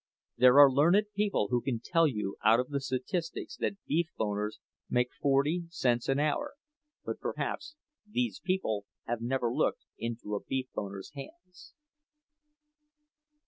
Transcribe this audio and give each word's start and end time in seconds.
There 0.35 0.57
are 0.59 0.71
learned 0.71 1.03
people 1.15 1.49
who 1.49 1.61
can 1.61 1.79
tell 1.79 2.07
you 2.07 2.35
out 2.43 2.59
of 2.59 2.69
the 2.69 2.79
statistics 2.81 3.55
that 3.57 3.85
beef 3.85 4.09
boners 4.19 4.55
make 4.89 5.11
forty 5.21 5.65
cents 5.69 6.09
an 6.09 6.17
hour, 6.19 6.55
but, 7.05 7.19
perhaps, 7.19 7.75
these 8.09 8.39
people 8.43 8.87
have 9.05 9.21
never 9.21 9.53
looked 9.53 9.85
into 9.99 10.33
a 10.33 10.43
beef 10.43 10.69
boner's 10.73 11.11
hands. 11.13 11.75